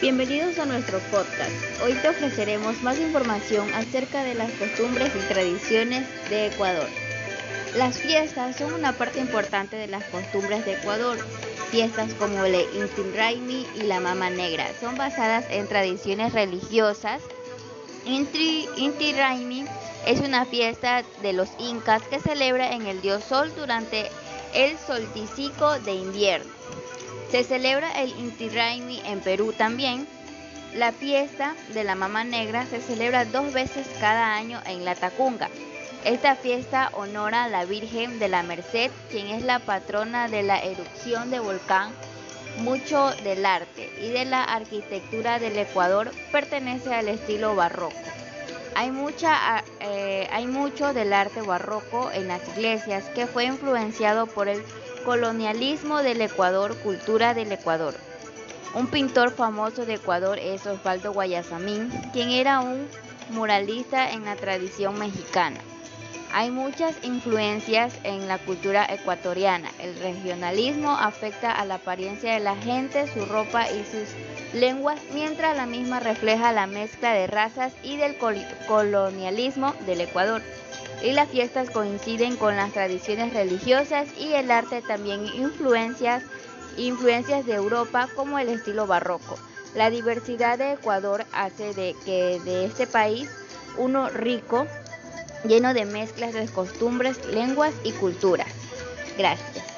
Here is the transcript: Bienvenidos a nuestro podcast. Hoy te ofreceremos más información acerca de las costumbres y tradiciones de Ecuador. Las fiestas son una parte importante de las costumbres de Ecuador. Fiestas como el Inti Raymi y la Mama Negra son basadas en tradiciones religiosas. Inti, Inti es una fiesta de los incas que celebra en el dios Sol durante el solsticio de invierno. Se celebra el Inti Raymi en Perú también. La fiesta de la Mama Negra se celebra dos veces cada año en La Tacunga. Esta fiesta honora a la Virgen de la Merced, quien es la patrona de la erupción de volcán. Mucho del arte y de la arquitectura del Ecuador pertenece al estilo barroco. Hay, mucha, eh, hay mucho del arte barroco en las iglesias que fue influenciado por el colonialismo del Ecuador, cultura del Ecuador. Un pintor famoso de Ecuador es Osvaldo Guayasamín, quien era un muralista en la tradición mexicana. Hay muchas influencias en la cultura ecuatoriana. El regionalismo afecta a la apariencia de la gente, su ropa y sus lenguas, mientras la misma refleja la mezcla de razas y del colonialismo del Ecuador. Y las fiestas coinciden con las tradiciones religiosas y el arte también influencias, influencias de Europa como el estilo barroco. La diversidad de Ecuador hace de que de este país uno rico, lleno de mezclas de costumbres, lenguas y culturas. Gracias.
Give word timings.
Bienvenidos 0.00 0.60
a 0.60 0.64
nuestro 0.64 1.00
podcast. 1.10 1.50
Hoy 1.82 1.92
te 1.94 2.08
ofreceremos 2.08 2.80
más 2.84 3.00
información 3.00 3.68
acerca 3.74 4.22
de 4.22 4.34
las 4.34 4.52
costumbres 4.52 5.10
y 5.12 5.18
tradiciones 5.26 6.06
de 6.30 6.46
Ecuador. 6.46 6.86
Las 7.74 7.98
fiestas 7.98 8.54
son 8.54 8.74
una 8.74 8.92
parte 8.92 9.18
importante 9.18 9.74
de 9.74 9.88
las 9.88 10.04
costumbres 10.04 10.64
de 10.64 10.74
Ecuador. 10.74 11.18
Fiestas 11.72 12.14
como 12.14 12.44
el 12.44 12.54
Inti 12.54 13.02
Raymi 13.12 13.66
y 13.74 13.82
la 13.82 13.98
Mama 13.98 14.30
Negra 14.30 14.68
son 14.80 14.96
basadas 14.96 15.46
en 15.50 15.66
tradiciones 15.66 16.32
religiosas. 16.32 17.20
Inti, 18.04 18.68
Inti 18.76 19.12
es 20.06 20.20
una 20.20 20.46
fiesta 20.46 21.02
de 21.22 21.32
los 21.32 21.48
incas 21.58 22.02
que 22.04 22.20
celebra 22.20 22.72
en 22.72 22.86
el 22.86 23.00
dios 23.00 23.24
Sol 23.24 23.52
durante 23.56 24.08
el 24.54 24.78
solsticio 24.78 25.80
de 25.80 25.94
invierno. 25.94 26.52
Se 27.30 27.44
celebra 27.44 28.00
el 28.00 28.10
Inti 28.18 28.48
Raymi 28.48 29.02
en 29.04 29.20
Perú 29.20 29.52
también. 29.52 30.06
La 30.74 30.92
fiesta 30.92 31.54
de 31.74 31.84
la 31.84 31.94
Mama 31.94 32.24
Negra 32.24 32.64
se 32.66 32.80
celebra 32.80 33.26
dos 33.26 33.52
veces 33.52 33.86
cada 34.00 34.34
año 34.34 34.60
en 34.64 34.84
La 34.86 34.94
Tacunga. 34.94 35.50
Esta 36.04 36.36
fiesta 36.36 36.90
honora 36.94 37.44
a 37.44 37.48
la 37.48 37.66
Virgen 37.66 38.18
de 38.18 38.28
la 38.28 38.42
Merced, 38.42 38.90
quien 39.10 39.26
es 39.26 39.42
la 39.42 39.58
patrona 39.58 40.28
de 40.28 40.42
la 40.42 40.58
erupción 40.60 41.30
de 41.30 41.40
volcán. 41.40 41.92
Mucho 42.58 43.10
del 43.22 43.44
arte 43.44 43.92
y 44.02 44.08
de 44.08 44.24
la 44.24 44.42
arquitectura 44.42 45.38
del 45.38 45.58
Ecuador 45.58 46.10
pertenece 46.32 46.94
al 46.94 47.08
estilo 47.08 47.54
barroco. 47.54 47.94
Hay, 48.78 48.92
mucha, 48.92 49.64
eh, 49.80 50.28
hay 50.30 50.46
mucho 50.46 50.94
del 50.94 51.12
arte 51.12 51.42
barroco 51.42 52.12
en 52.12 52.28
las 52.28 52.46
iglesias 52.56 53.06
que 53.12 53.26
fue 53.26 53.46
influenciado 53.46 54.28
por 54.28 54.46
el 54.46 54.62
colonialismo 55.04 55.98
del 55.98 56.20
Ecuador, 56.20 56.76
cultura 56.76 57.34
del 57.34 57.50
Ecuador. 57.50 57.96
Un 58.74 58.86
pintor 58.86 59.32
famoso 59.32 59.84
de 59.84 59.94
Ecuador 59.94 60.38
es 60.38 60.64
Osvaldo 60.64 61.12
Guayasamín, 61.12 61.90
quien 62.12 62.30
era 62.30 62.60
un 62.60 62.86
muralista 63.30 64.12
en 64.12 64.24
la 64.24 64.36
tradición 64.36 64.96
mexicana. 64.96 65.58
Hay 66.30 66.50
muchas 66.50 66.94
influencias 67.02 67.94
en 68.04 68.28
la 68.28 68.38
cultura 68.38 68.84
ecuatoriana. 68.84 69.70
El 69.80 69.98
regionalismo 69.98 70.90
afecta 70.90 71.50
a 71.50 71.64
la 71.64 71.76
apariencia 71.76 72.34
de 72.34 72.40
la 72.40 72.54
gente, 72.54 73.10
su 73.12 73.24
ropa 73.24 73.70
y 73.70 73.82
sus 73.84 74.08
lenguas, 74.52 75.00
mientras 75.14 75.56
la 75.56 75.64
misma 75.64 76.00
refleja 76.00 76.52
la 76.52 76.66
mezcla 76.66 77.12
de 77.12 77.26
razas 77.26 77.72
y 77.82 77.96
del 77.96 78.16
colonialismo 78.66 79.74
del 79.86 80.02
Ecuador. 80.02 80.42
Y 81.02 81.12
las 81.12 81.28
fiestas 81.28 81.70
coinciden 81.70 82.36
con 82.36 82.56
las 82.56 82.72
tradiciones 82.72 83.32
religiosas 83.32 84.08
y 84.18 84.34
el 84.34 84.50
arte 84.50 84.82
también 84.82 85.24
influencias, 85.26 86.22
influencias 86.76 87.46
de 87.46 87.54
Europa 87.54 88.08
como 88.14 88.38
el 88.38 88.50
estilo 88.50 88.86
barroco. 88.86 89.38
La 89.74 89.88
diversidad 89.88 90.58
de 90.58 90.72
Ecuador 90.72 91.24
hace 91.32 91.72
de 91.72 91.94
que 92.04 92.40
de 92.44 92.66
este 92.66 92.86
país 92.86 93.30
uno 93.76 94.08
rico, 94.10 94.66
lleno 95.42 95.74
de 95.74 95.86
mezclas 95.86 96.32
de 96.34 96.48
costumbres, 96.50 97.24
lenguas 97.24 97.80
y 97.82 97.94
culturas. 97.94 98.68
Gracias. 99.14 99.77